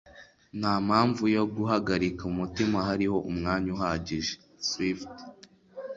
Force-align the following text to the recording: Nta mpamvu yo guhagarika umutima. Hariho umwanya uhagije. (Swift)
Nta 0.59 0.73
mpamvu 0.87 1.23
yo 1.35 1.43
guhagarika 1.55 2.21
umutima. 2.31 2.77
Hariho 2.87 3.17
umwanya 3.29 3.69
uhagije. 3.75 4.33
(Swift) 4.69 5.11